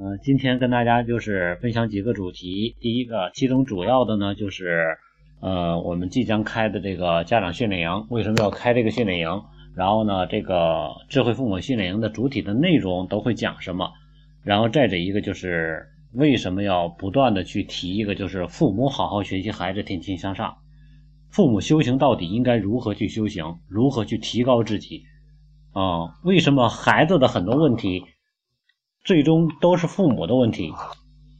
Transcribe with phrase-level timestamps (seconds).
[0.00, 2.76] 嗯，今天跟大家就是分享几个主题。
[2.78, 4.96] 第一个，其中主要的呢就是
[5.40, 9.42] 呃，我们即将开的这个家长训练营，为什么要开这个训练营？
[9.74, 13.90] 然后呢，这个智慧父母训练营的主体的内容都会讲什么？
[14.44, 20.58] 然后再者一个就是为什么要不断的去提一个，就是父母好好学习，孩子天天向上。
[21.28, 23.58] 父母修行到底应该如何去修行？
[23.66, 25.02] 如何去提高自己？
[25.72, 28.04] 啊，为什么孩子的很多问题
[29.04, 30.72] 最终都是父母的问题？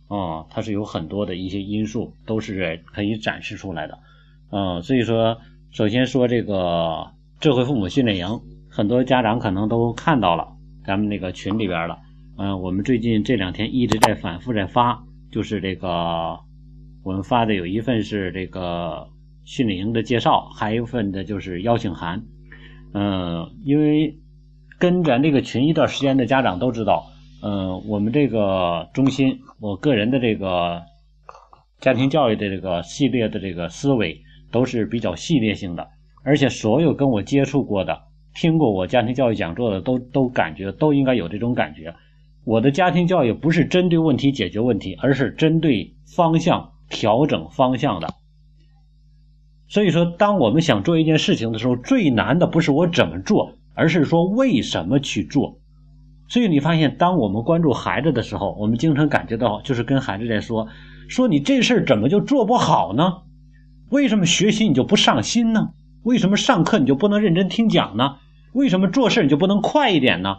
[0.09, 3.99] 啊，它是有很多的一些因素都是可以展示出来的。
[4.51, 5.39] 嗯，所以说，
[5.71, 7.11] 首先说这个
[7.41, 10.49] 智慧父母训练营，很多家长可能都看到了
[10.85, 11.99] 咱们那个群里边了。
[12.37, 16.39] 嗯，我们最近这两天一直在反复在发，就是这个
[17.03, 19.09] 我们发的有一份是这个。
[19.45, 22.23] 训练营的介绍，还有一份的就是邀请函。
[22.93, 24.19] 嗯，因为
[24.79, 27.07] 跟咱这个群一段时间的家长都知道，
[27.41, 30.83] 嗯，我们这个中心，我个人的这个
[31.81, 35.89] 家庭教育的这个系列的这个思维都是比较系列性的，
[36.25, 38.03] 而且所有跟我接触过的、
[38.35, 41.95] 听过我家庭教育讲座的，都都感觉都应该有这种感觉。
[42.45, 48.09] 我的家庭教育不是针对问题解决问题，而是针对方向调整方向的。
[49.69, 55.61] 所以说，当我们想做一件事情的时候，最难的不是我怎么做，而是说为什么去做。
[56.29, 60.69] 所以你发现，当我们关注孩子的时候，我们经常感觉到，就是跟孩子在说
[61.09, 63.23] ：“说你这事儿怎么就做不好呢？
[63.91, 65.71] 为什么学习你就不上心呢？
[66.03, 68.17] 为什么上课你就不能认真听讲呢？
[68.53, 70.37] 为什么做事你就不能快一点呢？”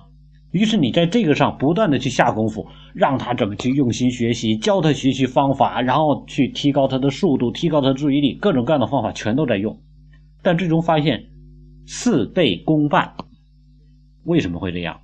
[0.52, 9.80] 于是你在这个上不断的去下功夫，让他怎么去用心学习，教他学习方法，然后去提高他的速度，提高他的注意力，各种各样的方法全都在用，
[10.42, 11.26] 但最终发现
[11.86, 13.14] 事倍功半。
[14.24, 15.00] 为什么会这样？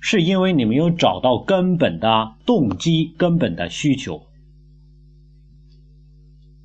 [0.00, 4.22] 是因为你没有找到根本的动机、根本的需求，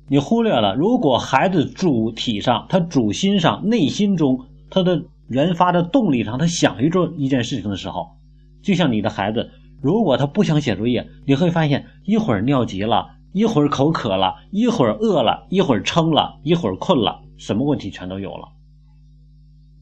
[0.08, 0.74] 你忽略了。
[0.74, 5.04] 如果孩子主体上，他主心上，内心中他的。
[5.26, 8.18] 原发的动力上，他想去做一件事情的时候，
[8.62, 18.48] 就像你的孩子，如果他不想写作业，你会发现一会儿尿急了，一会儿口渴了，一会儿饿了，一会儿撑了，一会儿困了，什么问题全都有了。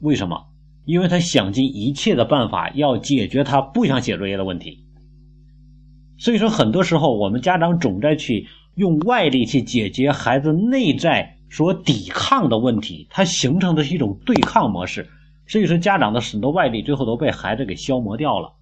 [0.01, 0.47] 为什么？
[0.85, 4.85] 因为他想尽一切的办法要解决他不想写作业的问题。
[6.19, 15.09] 所以说，很多时候我们家长总在去用外力去解决孩子内在所抵抗的问题，它形成的是一种对抗模式。
[15.47, 18.55] 所以说，家长的很多外力最后都被孩子给消磨掉了。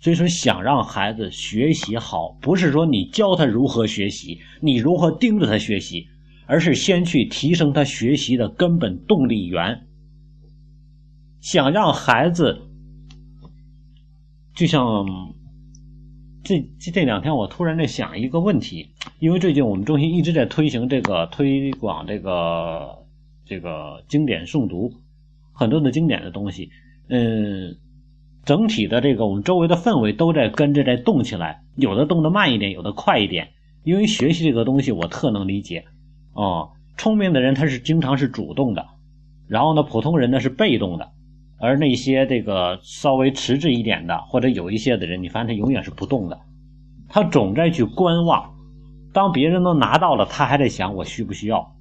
[0.00, 6.06] 所以说，想让孩子学习好，不是说你教他如何学习，你如何盯着他学习，
[6.46, 9.87] 而是先去提升他学习的根本动力源。
[11.48, 12.60] 想让孩子，
[14.54, 15.32] 就像
[16.44, 22.98] 这这这两天，我突然在想一个问题，因为最近我们中心一直在推行这个推广这个
[23.46, 24.92] 这个经典诵读。
[25.54, 26.68] 很多的经典的东西，
[27.08, 27.78] 嗯，
[28.44, 33.48] 整体的这个我们周围的氛围都在跟着在动起来，有的动得慢一点，有的快一点。
[33.84, 35.86] 因为学习这个东西，我特能理解。
[36.34, 38.84] 哦，聪明的人他是经常是主动的，
[39.46, 41.10] 然后呢，普通人呢是被动的，
[41.60, 46.38] 而那些这个稍微迟滞一点的，或者有一些的人，你发现他永远是不动的，
[47.08, 48.54] 他总在去观望。
[49.12, 51.74] 当别人都拿到了，他还在想我需不需要。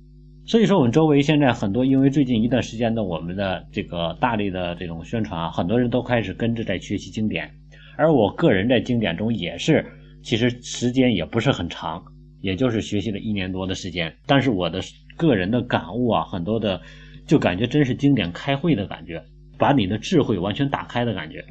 [0.46, 7.52] 所以说，我们周围现在很多，因为最近一段时间的我们的这个大力的这种宣传啊，很多人都开始跟着在学习经典。
[7.98, 9.86] 而我个人在经典中也是，
[10.24, 12.02] 其实时间也不是很长，
[12.40, 14.16] 也就是学习了一年多的时间。
[14.26, 14.80] 但是我的
[15.18, 16.80] 个人的感悟啊，很多的
[17.26, 19.22] 就感觉真是经典开会的感觉，
[19.58, 21.46] 把你的智慧完全打开的感觉。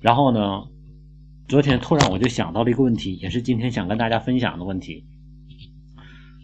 [0.00, 0.64] 然后呢，
[1.48, 5.04] 昨天突然我就想到了一个问题，也是今天想跟大家分享的问题，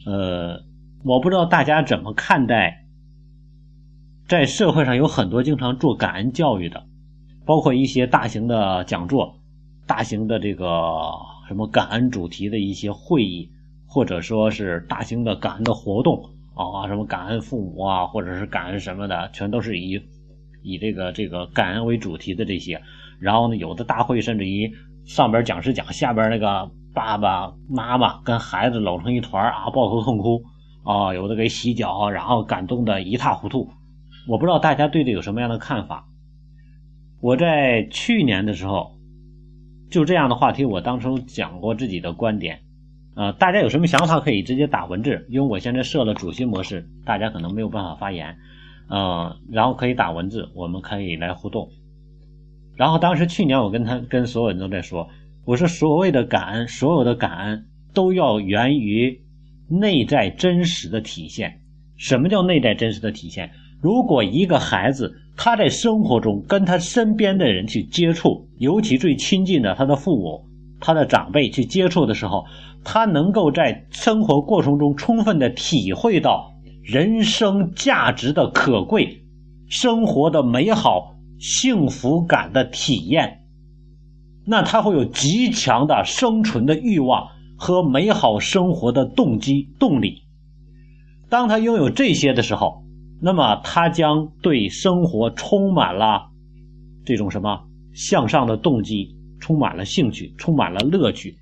[0.06, 0.64] 呃。
[1.04, 2.86] 我不知道大家怎么看待，
[4.28, 6.86] 在社会上有很多经常做感恩教育的，
[7.44, 9.40] 包括一些大型的讲座、
[9.84, 11.10] 大型的这个
[11.48, 13.50] 什么感恩主题的一些会议，
[13.84, 16.22] 或者说是大型的感恩的活动
[16.54, 20.00] 啊，什么感恩父母啊，或者是感恩什么的，全都是以
[20.62, 22.80] 以这个这个感恩为主题的这些。
[23.20, 24.72] 然后呢，有的大会甚至于
[25.04, 30.42] 上边讲师讲，下边那个爸爸妈妈跟孩子搂成一团啊，抱头痛哭。
[30.84, 33.70] 啊，有的给洗脚，然后感动的一塌糊涂。
[34.26, 36.06] 我不知道大家对这有什么样的看法。
[37.20, 38.98] 我在去年的时候，
[39.92, 42.62] 就这样的话题，我当初讲过自己的观点。
[43.14, 48.36] 呃，大家有什么想法可以直接打文字，因为我现在设了主席模式，大家可能没有办法发言。
[48.94, 51.70] 嗯，然后可以打文字，我们可以来互动。
[52.76, 55.08] 然后当时去年我跟他跟所有人都在说，
[55.46, 59.18] 我说所谓的感恩，所有的感恩都要源于
[59.66, 61.60] 内在真实的体现。
[61.96, 63.50] 什么叫内在真实的体现？
[63.80, 70.44] 如果一个孩子他在生活中跟他身边的人去接触，尤其最亲近的他的父母、
[70.80, 72.44] 他的长辈去接触的时候，
[72.84, 76.51] 他能够在生活过程中充分的体会到
[76.82, 79.24] 人生价值的可贵、
[79.68, 83.44] 生活的美好、幸福感的体验，
[84.44, 90.22] 那他会有极强的生存的欲望和美好生活的动机动力。
[91.28, 92.82] 当他拥有这些的时候，
[93.20, 96.30] 那么他将对生活充满了
[97.04, 97.64] 这种什么
[97.94, 101.38] 向上的动机，充满了兴趣，充满了乐趣，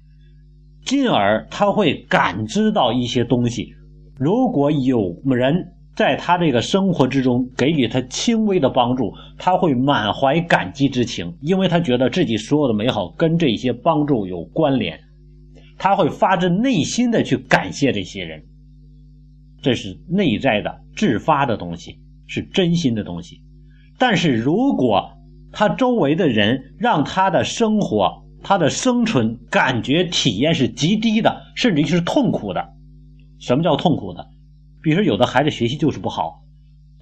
[0.84, 3.74] 进而他会感知到一些东西。
[4.20, 15.00] 如果有人在他这个生活之中给予他轻微的帮助，他会满怀感激之情，因为他觉得自己所有的美好跟这些帮助有关联，
[15.78, 18.42] 他会发自内心的去感谢这些人。
[19.62, 23.40] 这是内在的自发的东西，是真心的东西。
[23.98, 25.12] 但是如果
[25.50, 32.74] 他周围的人让他的生活、他的生存感觉体验是极低的，甚至于是痛苦的。
[33.40, 34.28] 什么叫痛苦的？
[34.82, 36.42] 比如说，有的孩子学习就是不好，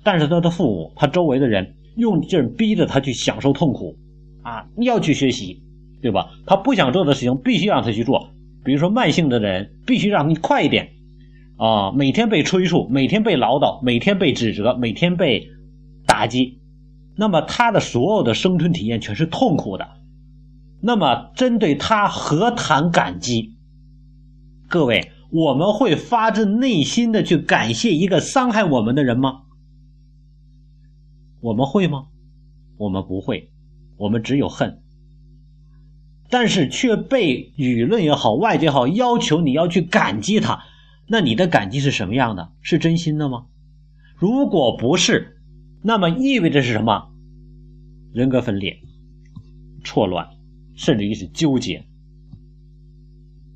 [0.02, 3.98] 但是他的父母、他周围的人用劲逼着他去享受痛苦
[4.42, 4.66] 啊！
[4.76, 5.62] 你要去学习，
[6.00, 6.30] 对吧？
[6.46, 8.30] 他不想做的事情必须让他去做。
[8.64, 10.90] 比如说，慢性的人必须让你快一点。
[11.56, 15.48] 啊，每天被催促，每天被唠叨，每天被指责，每天被
[16.06, 16.60] 打击，
[17.16, 19.88] 那么他的所有的生存体验全是痛苦的。
[20.80, 23.56] 那么针对他何谈感激？
[24.68, 29.42] 各位，我们会发自内心的去感谢一个伤害我们的人吗？
[31.40, 32.06] 我们会吗？
[32.76, 33.50] 我们不会，
[33.96, 34.82] 我们只有恨。
[36.30, 40.62] 但是却被舆论也好，外界也好要求你要去感激他。
[41.06, 42.52] 那你的感激是什么样的？
[42.60, 43.46] 是真心的吗？
[44.16, 45.40] 如果不是，
[45.82, 47.10] 那么意味着是什么？
[48.12, 48.78] 人格分裂、
[49.84, 50.28] 错乱，
[50.74, 51.86] 甚至于是纠结。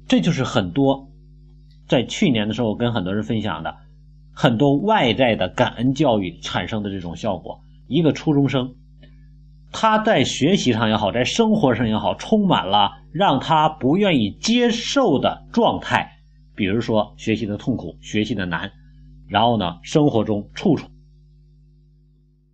[0.08, 1.11] 这就是很多
[1.92, 3.76] 在去年的时候跟很多人分享的
[4.32, 7.60] 很多外在的感恩教育产生的这种效果。
[7.86, 8.76] 一个初中生，
[9.72, 16.12] 他在学习上也好，在生活上也好，充满了让他不愿意接受的状态。
[16.54, 18.72] 比如说学习的痛苦，学习的难，
[19.28, 20.88] 然后呢，生活中处处